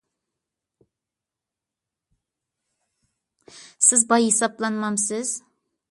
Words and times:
سىز 3.89 4.07
باي 4.13 4.27
ھېسابلانمامسىز؟ 4.29 5.37